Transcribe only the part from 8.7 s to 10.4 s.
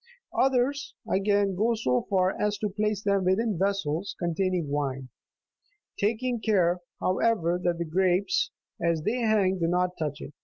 as they hang, do not touch it.